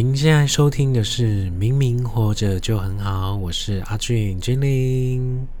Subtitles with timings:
[0.00, 5.57] 您现在收听的是《明明活着就很好》，我是阿俊精灵。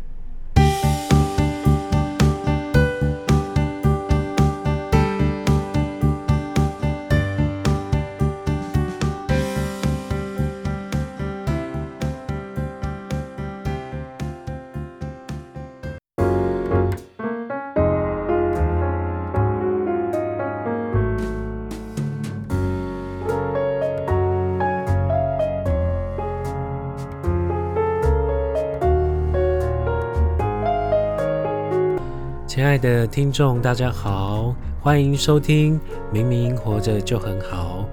[32.78, 35.74] 的听众，大家好，欢迎收听
[36.12, 37.84] 《明明活着就很好》。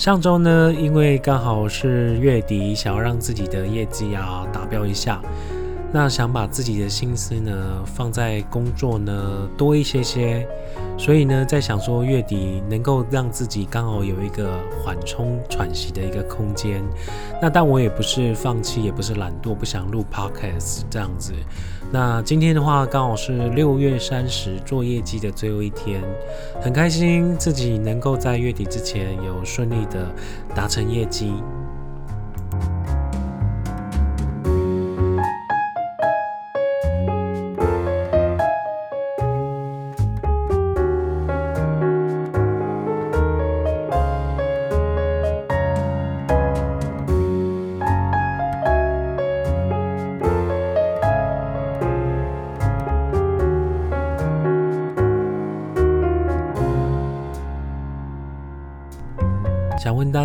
[0.00, 5.22] 上周呢，因为刚好是月底，想要让自己的业绩啊达标一下，
[5.92, 10.46] 那想把自己的心思呢放在工作呢多一些些，
[10.96, 16.80] 所以呢，在想说月底能够让自己刚好有一个缓冲喘息的一个空间。
[17.42, 21.32] 那但我也不是放弃，也不是懒惰，不想录 podcast 这样子。
[21.90, 26.00] 那今天的话，刚好是六月三十做业绩的最后一天，
[26.62, 30.06] 很开心自己能够在月底之前有顺利的
[30.54, 31.32] 达成业绩。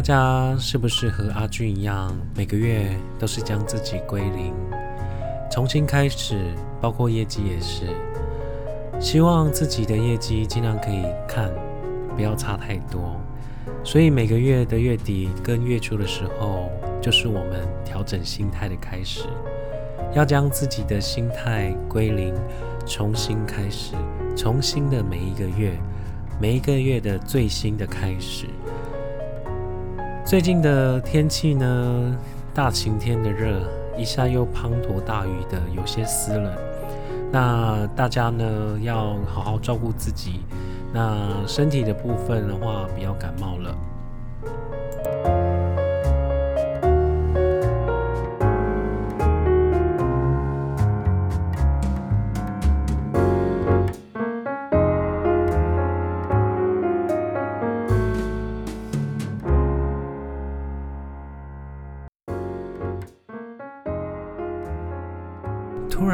[0.05, 4.53] 家，是不是和阿俊一样，每个月都是将自己归零，
[5.49, 6.39] 重新开始，
[6.79, 7.87] 包括业绩也是，
[9.01, 11.51] 希望自己的业绩尽量可以看，
[12.15, 13.19] 不要差太多。
[13.83, 16.69] 所以每个月的月底跟月初的时候，
[17.01, 19.21] 就是我们调整心态的开始，
[20.13, 22.31] 要将自己的心态归零，
[22.85, 23.95] 重新开始，
[24.37, 25.75] 重新的每一个月，
[26.39, 28.45] 每一个月的最新的开始。
[30.25, 32.17] 最近的天气呢，
[32.51, 33.61] 大晴天的热，
[33.95, 36.51] 一下又滂沱大雨的，有些湿冷。
[37.31, 38.43] 那大家呢
[38.81, 40.39] 要好好照顾自己。
[40.91, 43.75] 那身体的部分的话，不要感冒了。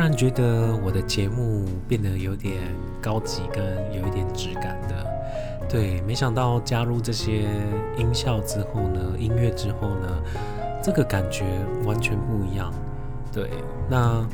[0.01, 2.55] 突然觉得我的节目变得有点
[2.99, 3.63] 高级，跟
[3.93, 5.05] 有一点质感的。
[5.69, 7.43] 对，没想到加入这些
[7.95, 10.23] 音效之后呢，音乐之后呢，
[10.81, 11.45] 这个感觉
[11.85, 12.73] 完全不一样。
[13.31, 13.51] 对，
[13.87, 14.27] 那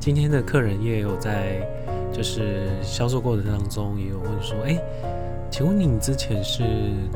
[0.00, 1.64] 今天的客人也有在，
[2.12, 4.76] 就是销售过程当中也有问说，哎，
[5.52, 6.64] 请问你之前是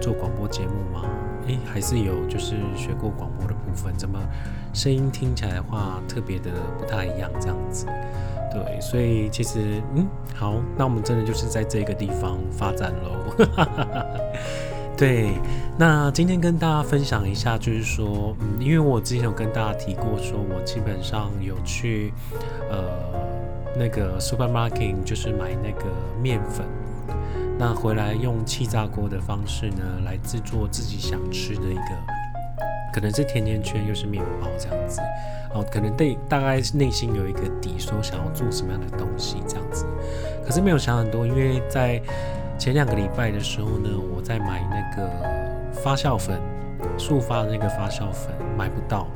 [0.00, 1.10] 做广播节目吗？
[1.48, 4.18] 诶，还是有就是学过广播的分，怎么
[4.72, 7.86] 声音听起来的话特别的不太一样这样子？
[8.50, 13.46] 对，所以其实嗯，好，那我们真的就是在这个地方发展喽。
[14.96, 15.34] 对，
[15.76, 22.14] 那今天跟大家分享一下，就是说，嗯，因为我之前有跟大家提过，说我基本上有去
[22.70, 22.88] 呃
[23.76, 25.84] 那个 supermarket，就是买那个
[26.22, 26.64] 面粉。
[27.58, 31.90] 那回来用气炸锅的方式呢，来制作自己想吃的一个，
[32.96, 35.02] 可能是甜甜圈，又是面包这样子。
[35.52, 39.84] 哦，可能对大概内心有一个底，说想要做什么样的东西这样子。
[40.46, 42.00] 可是没有想很多，因为在
[42.58, 45.10] 前两个礼拜的时候呢，我在买那个
[45.82, 46.40] 发酵粉，
[46.96, 49.06] 速发的那个发酵粉买不到，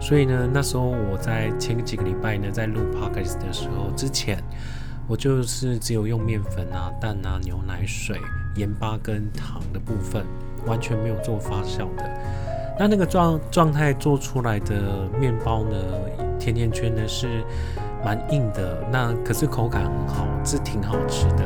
[0.00, 4.36] 所以呢，那时候我在前几个礼拜呢，在录 podcast 的时候之前。
[5.10, 8.20] 我就是只有用面粉啊、蛋啊、牛奶、水、
[8.56, 10.22] 盐巴跟糖的部分，
[10.66, 12.04] 完全没有做发酵的。
[12.78, 15.76] 那那个状状态做出来的面包呢，
[16.38, 17.42] 甜甜圈呢是
[18.04, 21.42] 蛮硬的，那可是口感很好，是挺好吃的。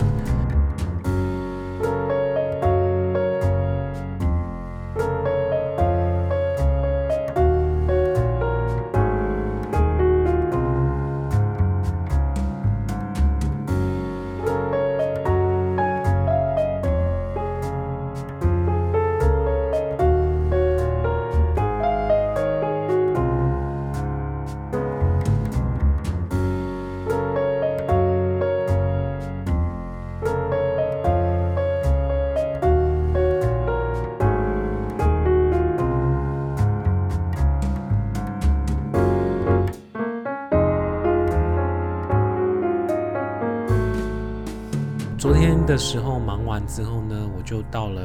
[45.72, 48.02] 的时候忙完之后呢，我就到了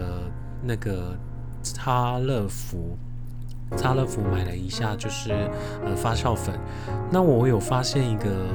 [0.64, 1.14] 那个
[1.62, 2.98] 差乐福，
[3.75, 5.34] 差乐福买了一下，就是
[5.84, 6.58] 呃发酵粉。
[7.12, 8.48] 那我有发现一个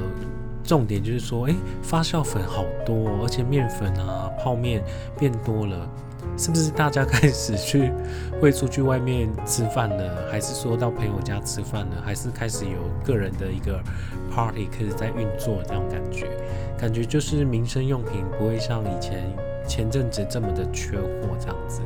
[0.65, 4.83] 重点，就是说，诶，发酵粉好多，而且面粉啊、泡面
[5.19, 5.87] 变多了。
[6.37, 7.93] 是不是大家开始去
[8.41, 13.81] 会出去外面吃饭了，还是说到朋友家吃饭了，还是开始有个人的一个
[14.31, 16.27] party 开始在运作这种感觉？
[16.79, 19.31] 感觉就是民生用品不会像以前
[19.69, 21.81] 前阵子这么的缺货这样子，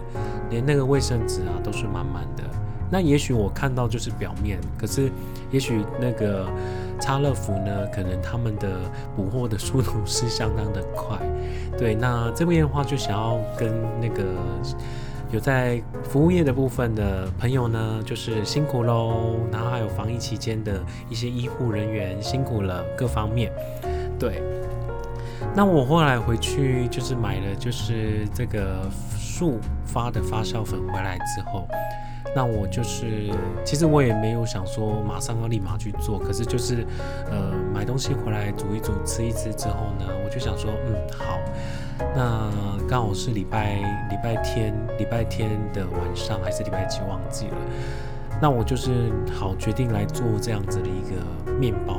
[0.49, 2.45] 连那个卫生纸啊都是满满的。
[2.89, 5.11] 那也许我看到就是表面，可是
[5.51, 6.47] 也许那个
[7.01, 8.69] 差乐福呢，可能他们的
[9.15, 11.19] 补货的速度是相当的快。
[11.79, 14.25] 对，那这边的话就想要跟那个
[15.31, 19.37] 有在服务业的部分的朋友呢，就是辛苦喽。
[19.53, 23.53] 然后还有防疫期间的一些医护人员辛苦了，各方面。
[24.19, 24.43] 对，
[25.55, 31.69] 那我后来回去就是买了就是这个速发的发酵粉回来之后。
[32.37, 33.31] 那我就是，
[33.65, 36.87] 其实我也没有想说马上要立马去做，可是就是，
[37.31, 41.39] 呃，买东西回来煮一煮，吃一吃之后呢，我就想说，嗯，好，
[42.15, 42.53] 那
[42.87, 43.77] 刚好是礼拜
[44.11, 47.57] 礼拜天，礼拜天的晚上还是礼拜几忘记了，
[48.39, 51.99] 那我就是好决定来做这样子的一个面包。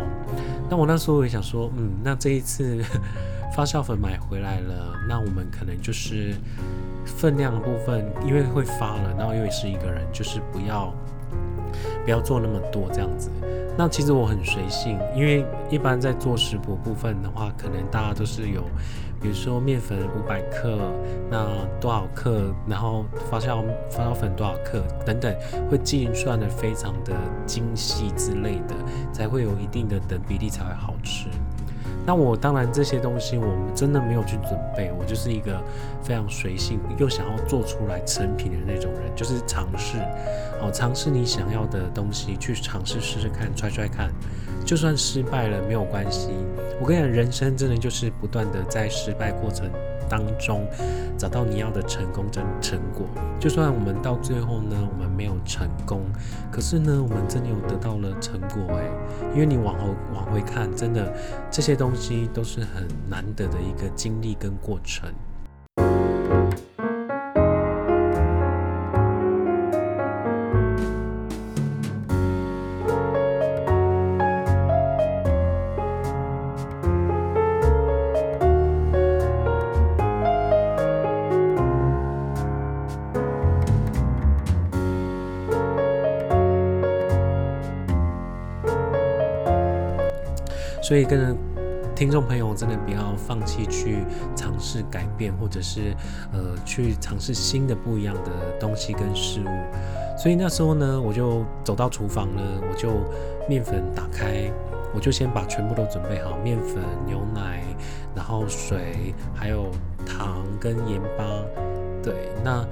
[0.69, 2.79] 那我那时候也想说，嗯，那这一次
[3.55, 6.35] 发酵粉买回来了，那我们可能就是。
[7.07, 10.93] 分量的部分，因为会发了，然后又是一个人，就是不要
[12.03, 13.31] 不要做那么多这样子。
[13.77, 18.63] 那其实我很随性，因为一般在做食谱部分的话，可能大家都是有，
[19.21, 20.79] 比如说面粉五百克，
[21.29, 21.45] 那
[21.79, 25.31] 多少克，然后发酵发酵粉多少克等等，
[25.69, 27.13] 会计算的非常的
[27.45, 28.73] 精细之类的，
[29.13, 31.27] 才会有一定的等比例才会好吃。
[32.07, 35.61] 那我当然这些东西我们真的没有去准备，我就是一个
[36.01, 39.97] 非常随性又想要做出来成品的那种人，就是尝试，
[40.61, 44.09] 哦，尝试你想要的东西去尝试试试看，揣揣看，
[44.65, 46.29] 就算失败了没有关系。
[46.79, 49.69] 我跟你讲，人生真的就是不断的在失败过程。
[50.09, 50.65] 当中
[51.17, 53.05] 找到你要的成功跟成果，
[53.39, 56.01] 就算我们到最后呢，我们没有成功，
[56.51, 58.91] 可是呢，我们真的有得到了成果诶，
[59.33, 61.13] 因为你往后往回看，真的
[61.49, 65.11] 这些东西都是很难得的一个经历跟过程。
[90.87, 91.37] 所以，跟
[91.93, 94.05] 听众朋友真的不要放弃去
[94.37, 95.93] 尝试改变，或者是
[96.31, 100.17] 呃去尝试新的不一样的东西跟事物。
[100.17, 102.41] 所以那时候呢，我就走到厨房呢，
[102.71, 102.91] 我就
[103.49, 104.49] 面粉打开，
[104.95, 107.61] 我就先把全部都准备好，面粉、牛奶，
[108.15, 109.69] 然后水，还有
[110.05, 111.25] 糖跟盐巴。
[112.01, 112.65] 对，那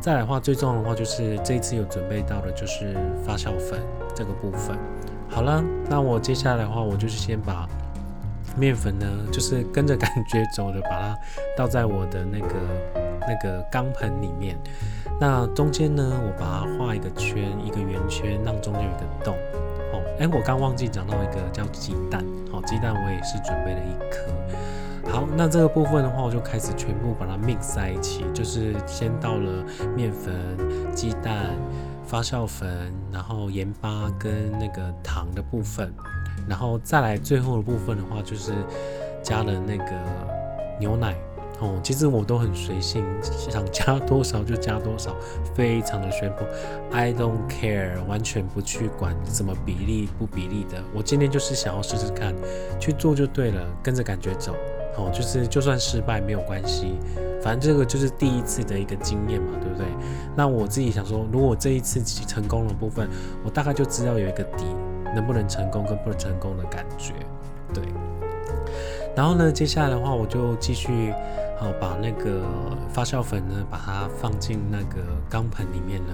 [0.00, 3.78] 再来的话，最重要的话就是这一次有准备到的就是发酵粉
[4.14, 4.74] 这个部分。
[5.34, 7.66] 好了，那我接下来的话，我就是先把
[8.54, 11.18] 面粉呢，就是跟着感觉走的，把它
[11.56, 12.54] 倒在我的那个
[13.26, 14.58] 那个钢盆里面。
[15.18, 19.34] 那中间呢，我把它画一个圈，一个圆圈，让中间有一个洞。
[19.92, 22.22] 哦，哎，我刚忘记讲到一个叫鸡蛋。
[22.52, 25.10] 好，鸡蛋我也是准备了一颗。
[25.10, 29.64] 好，那这个部分的话，我就开始全部把它 mix 在一起，就是先倒了
[29.96, 30.34] 面粉、
[30.94, 31.46] 鸡蛋。
[32.04, 35.92] 发酵粉，然后盐巴跟那个糖的部分，
[36.48, 38.52] 然后再来最后的部分的话，就是
[39.22, 39.84] 加了那个
[40.78, 41.16] 牛奶
[41.60, 41.80] 哦。
[41.82, 45.16] 其实我都很随性，想加多少就加多少，
[45.54, 46.44] 非常的宣布
[46.90, 50.82] I don't care，完全不去管什么比例不比例的。
[50.94, 52.34] 我今天就是想要试试看，
[52.78, 54.54] 去做就对了，跟着感觉走。
[54.96, 56.98] 哦，就是就算失败没有关系。
[57.42, 59.86] 反正这个就是第一次的一个经验嘛，对不对？
[60.36, 63.08] 那我自己想说，如果这一次成功的部分，
[63.44, 64.64] 我大概就知道有一个底，
[65.14, 67.14] 能不能成功跟不成功的感觉，
[67.74, 67.82] 对。
[69.16, 71.12] 然后呢，接下来的话，我就继续
[71.58, 72.42] 好把那个
[72.90, 76.12] 发酵粉呢，把它放进那个钢盆里面呢。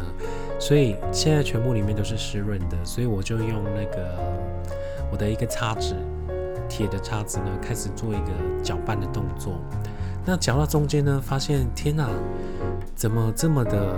[0.58, 4.18] 所以现在全部里面都是湿润的，所以我就用那个
[5.12, 5.94] 我的一个叉子，
[6.68, 9.54] 铁的叉子呢，开始做一个搅拌的动作。
[10.24, 12.08] 那搅到中间呢，发现天哪，
[12.94, 13.96] 怎么这么的，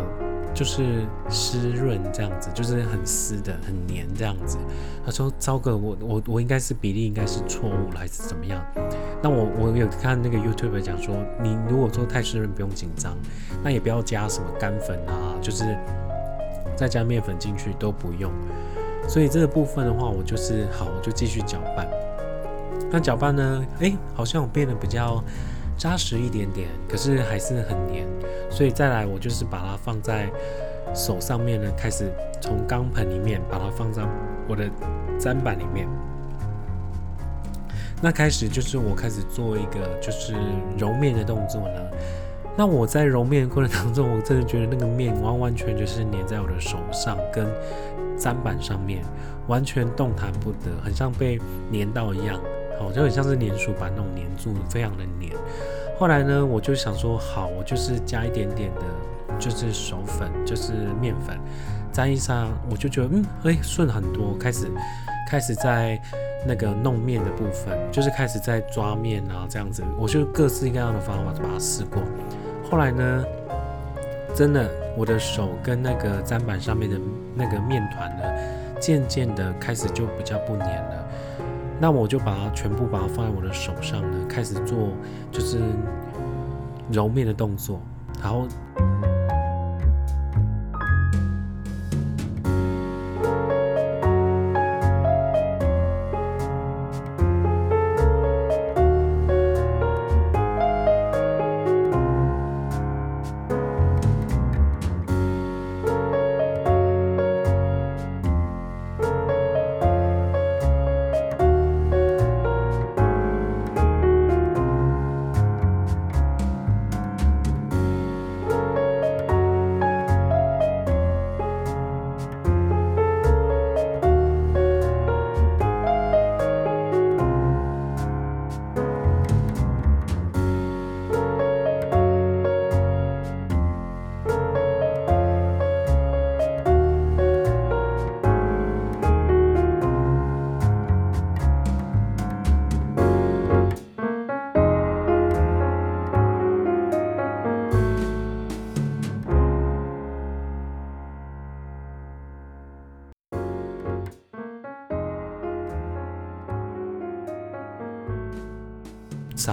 [0.54, 4.56] 就是湿润这样子，就是很湿的，很黏这样子。
[5.04, 8.64] 他说：“糟糕，我我我应该是比例应该是错误了，还是怎么样？”
[9.22, 13.16] 那我我有看那个 YouTube 讲说，你如果做太湿润不用紧张，
[13.64, 15.76] 那也不要加什么干粉啊，就是
[16.76, 18.30] 再加面粉进去都不用。
[19.08, 21.88] 所以这个部分的话，我就是好，我就继续搅拌。
[22.90, 25.22] 那搅拌呢，哎，好像我变得比较
[25.78, 28.06] 扎实一点点，可是还是很黏。
[28.50, 30.28] 所以再来，我就是把它放在
[30.94, 34.02] 手上面呢，开始从钢盆里面把它放在
[34.48, 34.68] 我的
[35.18, 35.86] 砧板里面。
[38.02, 40.34] 那开始就是我开始做一个就是
[40.78, 41.80] 揉面的动作呢。
[42.56, 47.46] 那我在揉面的过程当中，我真的觉得那个面完完全全是粘在我的手上跟
[48.18, 49.02] 砧板上面，
[49.46, 51.38] 完全动弹不得，很像被
[51.72, 52.40] 粘到一样，
[52.80, 55.30] 哦，就很像是粘鼠板那种粘住，非常的粘。
[55.98, 58.80] 后来呢，我就想说，好，我就是加一点点的，
[59.38, 61.38] 就是手粉，就是面粉，
[61.92, 64.66] 沾一沾，我就觉得，嗯，哎，顺很多，开始
[65.28, 66.00] 开始在。
[66.42, 72.00] 那个弄面的部分，就是开始在抓面啊，这样子，我就各式各样的方法把它试过。
[72.70, 73.24] 后来呢，
[74.34, 76.96] 真的，我的手跟那个砧板上面的
[77.34, 78.24] 那个面团呢，
[78.80, 80.99] 渐渐的开始就比较不粘了。
[81.80, 84.90] 那我就把它全部把它放在我的手上呢，开始做
[85.32, 85.58] 就是
[86.92, 87.80] 揉面的动作，
[88.22, 88.46] 然后。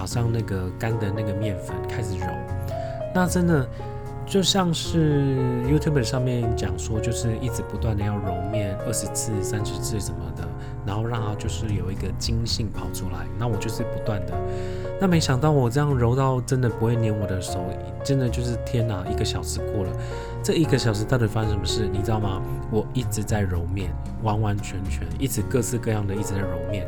[0.08, 2.26] 上那个干的那个面粉，开始揉。
[3.14, 3.68] 那真的
[4.26, 5.38] 就像是
[5.70, 10.48] YouTube 上面讲说，就是一直不断的要揉面，二十次、三十次什么的，
[10.86, 13.26] 然后让它就是有一个筋性跑出来。
[13.38, 14.34] 那我就是不断的。
[15.00, 17.64] 那没想到我这样揉到真的不会粘我的手，
[18.04, 19.06] 真的就是天哪！
[19.08, 19.92] 一个小时过了，
[20.44, 21.88] 这一个小时到底发生什么事？
[21.88, 22.42] 你知道吗？
[22.72, 26.88] 我一直在揉面，完完全全一直各式各样的一直在揉面。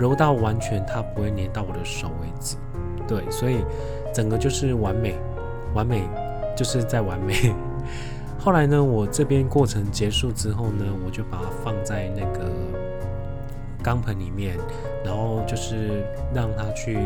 [0.00, 2.56] 揉到完全，它不会粘到我的手为止。
[3.06, 3.62] 对，所以
[4.14, 5.14] 整个就是完美，
[5.74, 6.08] 完美
[6.56, 7.54] 就是在完美。
[8.40, 12.50] 后来呢，我这边过程结束之后呢，我就把它放在那个
[13.82, 14.56] 钢盆里面，
[15.04, 16.02] 然后就是
[16.34, 16.98] 让它去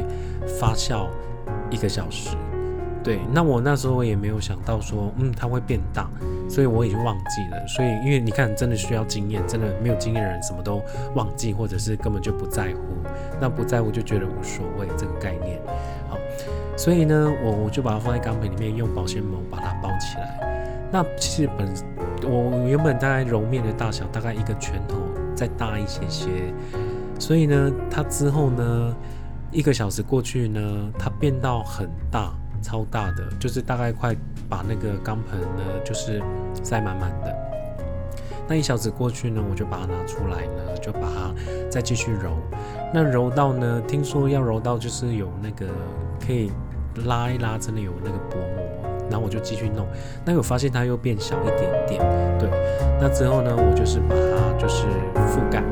[0.46, 1.08] 发酵
[1.70, 2.36] 一个小时。
[3.04, 6.08] 对，那我那时候也没有想到说，嗯，它会变大，
[6.48, 7.66] 所以我已经忘记了。
[7.68, 10.82] 所以，因为你看，真的需要经验，真的没有经验的人什么都
[11.14, 12.80] 忘记，或者是根本就不在乎。
[13.38, 15.60] 那不在乎就觉得无所谓这个概念。
[16.08, 16.16] 好，
[16.78, 20.88] 所以呢，我我就把它放在钢盆里面，用保鲜膜把它包起来。
[20.90, 21.68] 那其实本
[22.22, 24.96] 我原本大概揉面的大小大概一个拳头
[25.34, 26.30] 再大一些些，
[27.18, 28.96] 所以呢，它之后呢，
[29.50, 32.32] 一个小时过去呢，它变到很大。
[32.64, 34.16] 超大的，就是大概快
[34.48, 36.22] 把那个钢盆呢，就是
[36.62, 37.36] 塞满满的。
[38.48, 41.34] 那一小时过去呢，我就把它拿出来呢，就把它
[41.70, 42.30] 再继续揉。
[42.92, 45.66] 那揉到呢，听说要揉到就是有那个
[46.26, 46.50] 可以
[47.04, 48.64] 拉一拉，真的有那个薄膜。
[49.10, 49.86] 然后我就继续弄，
[50.24, 52.00] 那我发现它又变小一点点。
[52.38, 52.48] 对，
[52.98, 55.62] 那之后呢，我就是把它就是覆盖。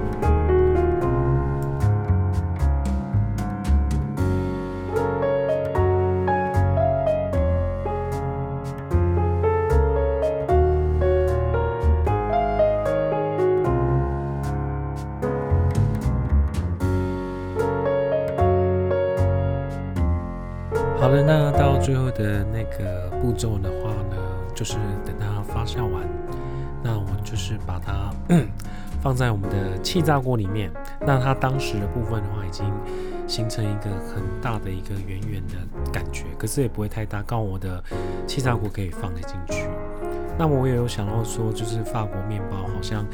[21.13, 24.17] 好了，那到最后的那个步骤的话呢，
[24.55, 26.09] 就是等它发酵完，
[26.83, 28.11] 那我就是把它
[29.03, 30.71] 放在我们的气炸锅里面。
[31.03, 32.65] 那它当时的部分的话，已经
[33.29, 37.85] 形成一个很大的一个圆圆的感觉，可是也不会太大，刚好我的
[38.27, 39.69] 气炸锅可以放得进去。
[40.39, 43.05] 那我也有想到说，就是法国面包好像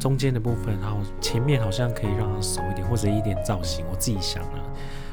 [0.00, 4.58] 中间的部分，然后前面好像可以让它熟一点，或者一点造型，我自己想了。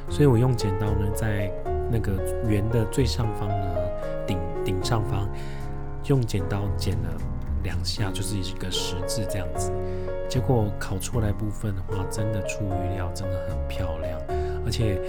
[0.09, 1.51] 所以我用剪刀呢，在
[1.93, 2.11] 那个
[2.49, 3.75] 圆的最上方呢，
[4.25, 5.29] 顶顶上方，
[6.07, 7.09] 用剪刀剪了
[7.63, 9.71] 两下，就是一个十字这样子。
[10.27, 14.19] 结果烤出来部分的话，真的出预料，真的很漂亮，
[14.65, 14.99] 而且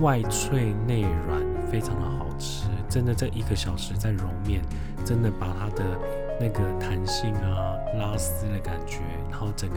[0.00, 2.68] 外脆内软，非常的好吃。
[2.88, 4.62] 真的这一个小时在揉面，
[5.04, 5.84] 真的把它的
[6.40, 8.98] 那个弹性啊、拉丝的感觉，
[9.30, 9.76] 然后整个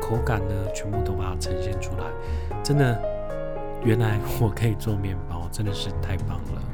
[0.00, 2.04] 口感呢，全部都把它呈现出来。
[2.62, 3.00] 真的，
[3.84, 6.73] 原来我可以做面包，真的是太棒了。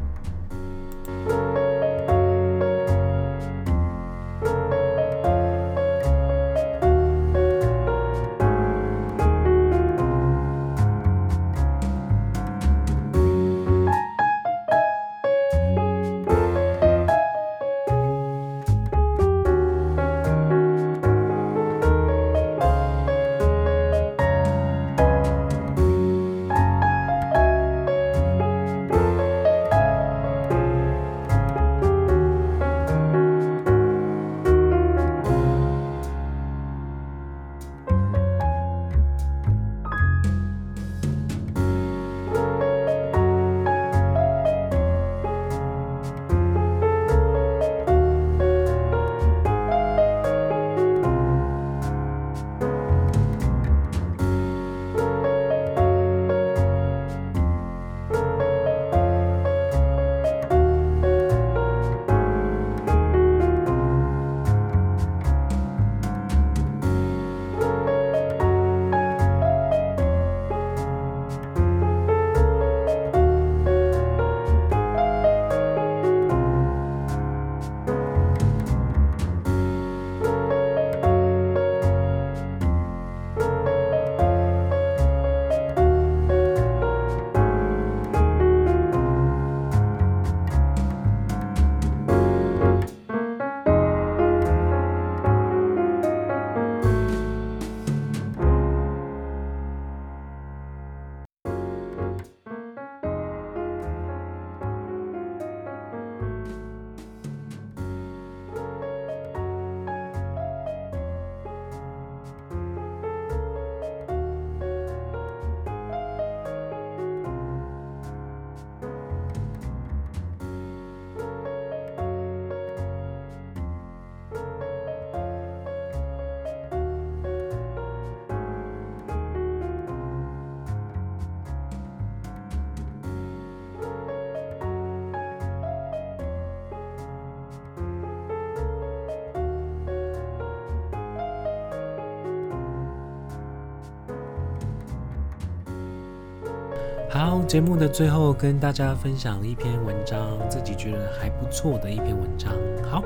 [147.20, 152.50] 好，节目的最后跟大家分享一篇文章，自己觉得还不错的一篇文章。
[152.90, 153.04] 好，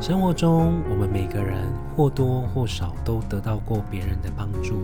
[0.00, 1.58] 生活中我们每个人
[1.94, 4.76] 或多或少都得到过别人的帮助，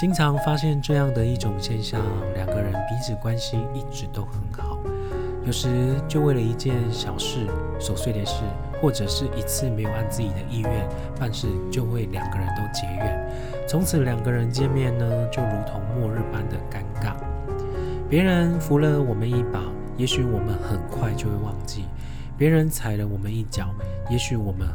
[0.00, 2.00] 经常发现这样的一种现象：
[2.34, 4.76] 两个人彼此关系一直都很好，
[5.46, 5.68] 有时
[6.08, 7.46] 就为了一件小事、
[7.78, 8.42] 琐碎的事，
[8.82, 10.88] 或者是一次没有按自己的意愿
[11.20, 13.30] 办事，就会两个人都结怨，
[13.68, 16.89] 从此两个人见面呢，就如同末日般的尴尬。
[18.10, 19.62] 别人扶了我们一把，
[19.96, 21.82] 也许我们很快就会忘记；
[22.36, 23.72] 别人踩了我们一脚，
[24.10, 24.66] 也许我们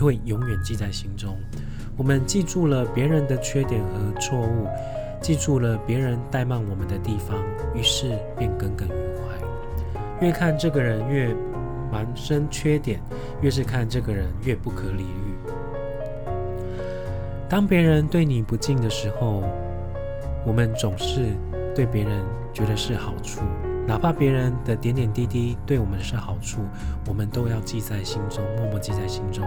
[0.00, 1.36] 会永远记在心中。
[1.96, 4.68] 我们记住了别人的缺点和错误，
[5.20, 7.36] 记住了别人怠慢我们的地方，
[7.74, 10.24] 于是便耿耿于怀。
[10.24, 11.34] 越看这个人越
[11.90, 13.00] 满身缺点，
[13.40, 15.34] 越是看这个人越不可理喻。
[17.48, 19.42] 当别人对你不敬的时候，
[20.46, 21.32] 我们总是
[21.74, 22.22] 对别人。
[22.54, 23.40] 觉得是好处，
[23.84, 26.60] 哪怕别人的点点滴滴对我们是好处，
[27.08, 29.44] 我们都要记在心中，默默记在心中。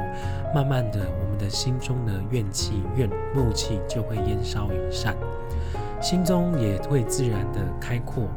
[0.53, 5.15] 慢慢的，我们的心中的怨气、怨怒气就会烟消云散，
[6.01, 8.27] 心中也会自然的开阔。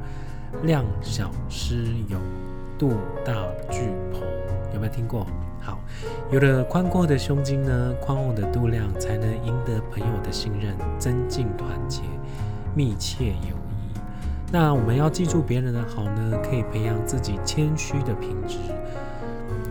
[0.62, 2.18] 量小失有，
[2.78, 2.92] 度
[3.24, 3.33] 大
[3.68, 4.22] 聚朋，
[4.72, 5.26] 有没有听过？
[5.61, 5.78] 好，
[6.30, 12.02] 有了宽阔的胸襟呢，宽厚的度量，才能赢得朋友的信任，增进团结，
[12.74, 13.59] 密切友。
[14.52, 18.58] 那我们要记住别人的好呢，可以培养自己谦虚的品质。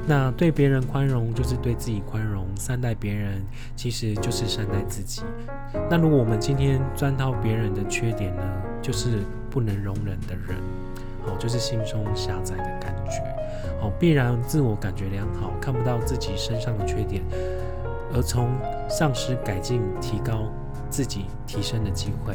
[0.08, 3.44] 那对别人宽容，就是对自己宽容；善待别人，
[3.76, 5.22] 其实就是善待自己。
[5.90, 8.44] 那如果我们今天钻到别人的缺点呢，
[8.82, 9.20] 就是
[9.52, 10.58] 不能容忍的人，
[11.26, 13.22] 好，就是心中狭窄的感觉，
[13.82, 17.22] 好，必然自我感觉良好，看不到自己身上的缺点，
[18.14, 18.50] 而从
[18.90, 20.52] 丧失改进、提高
[20.90, 22.34] 自己提升的机会。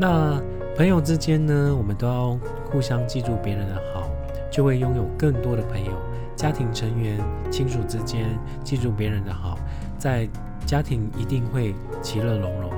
[0.00, 0.40] 那
[0.76, 2.38] 朋友之间呢，我们都要
[2.70, 4.08] 互相记住别人的好，
[4.48, 5.90] 就会拥有更多的朋友。
[6.36, 7.18] 家庭成员、
[7.50, 8.28] 亲属之间
[8.62, 9.58] 记住别人的好，
[9.98, 10.28] 在
[10.64, 12.70] 家庭一定会其乐融融。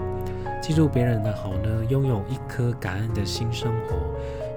[0.62, 3.96] 记住别人的好呢，拥有一颗感恩的心，生活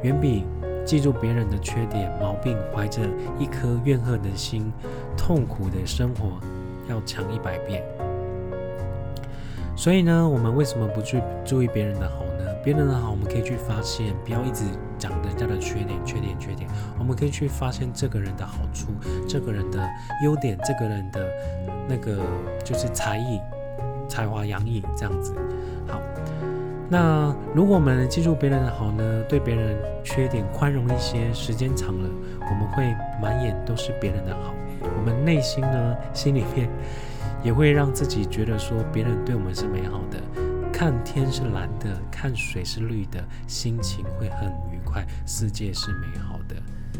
[0.01, 0.45] 远比
[0.85, 3.01] 记住别人的缺点、毛病，怀着
[3.37, 4.71] 一颗怨恨的心、
[5.17, 6.39] 痛苦的生活
[6.87, 7.83] 要强一百倍。
[9.75, 12.23] 所以呢，我们为什么不去注意别人的好？
[12.63, 14.63] 别人的好，我们可以去发现，不要一直
[14.97, 16.69] 讲人家的缺点、缺点、缺点。
[16.97, 18.87] 我们可以去发现这个人的好处，
[19.27, 19.85] 这个人的
[20.23, 21.27] 优点，这个人的
[21.89, 22.19] 那个
[22.63, 23.41] 就是才艺、
[24.07, 25.35] 才华洋溢这样子。
[25.87, 25.99] 好，
[26.89, 36.69] 那如果我们记住别人的好呢，对别人缺点宽容一些，时间长了，我们会满眼都是别人的好，我们内心呢，心里面。
[37.43, 40.17] 也会让自己觉得说别人对我们是美好的，
[40.83, 46.57] 看天是蓝的，看水是绿的，心情会很愉快，世界是美好的。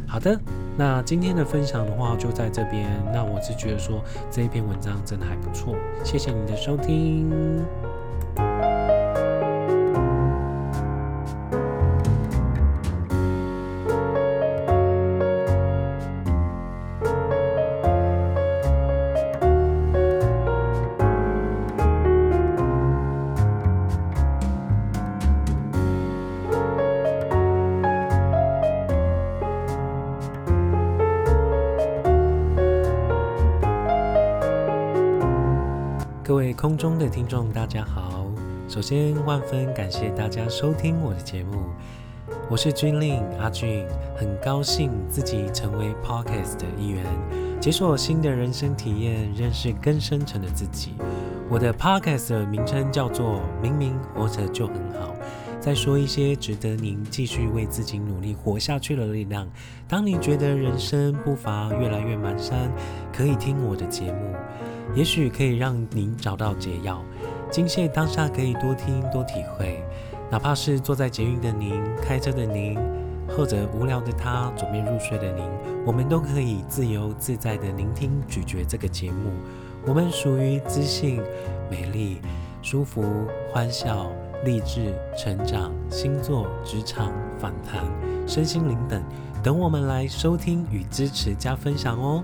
[0.07, 0.39] 好的，
[0.77, 2.89] 那今天的分享的话就在这边。
[3.11, 7.29] 那我是觉得说这一篇文章真的还不错，谢谢你的收听。
[37.23, 38.25] 听众，大家好。
[38.67, 41.57] 首先，万分感谢大家收听我的节目，
[42.49, 47.05] 我是君令阿俊，很高兴自己成为 Podcast 的一员，
[47.61, 50.95] 解锁新的人生体验，认识更深层的自己。
[51.49, 55.15] 我的 Podcast 名称叫做“明明活着就很好”，
[55.61, 59.47] 再说一些值得您继续为自己努力活下去的力量。
[59.87, 62.69] 当你觉得人生步伐越来越蹒跚，
[63.15, 64.35] 可以听我的节目。
[64.95, 67.03] 也许可以让您找到解药。
[67.49, 69.83] 今谢当下可以多听多体会，
[70.31, 72.77] 哪怕是坐在捷运的您、开车的您，
[73.27, 75.43] 或者无聊的他准备入睡的您，
[75.85, 79.31] 我们都可以自由自在的聆听咀嚼这个节目。
[79.85, 81.21] 我们属于知性、
[81.69, 82.19] 美丽、
[82.61, 83.03] 舒服、
[83.51, 84.11] 欢笑、
[84.45, 87.83] 励志、成长、星座、职场、访谈、
[88.25, 89.03] 身心灵等，
[89.43, 92.23] 等我们来收听与支持加分享哦。